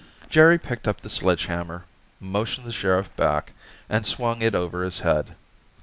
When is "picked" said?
0.57-0.87